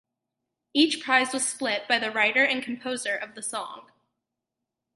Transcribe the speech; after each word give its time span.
Each 0.73 0.99
prize 0.99 1.31
was 1.31 1.45
split 1.45 1.87
by 1.87 1.99
the 1.99 2.09
writer 2.09 2.43
and 2.43 2.63
composer 2.63 3.15
of 3.15 3.35
the 3.35 3.43
song. 3.43 3.91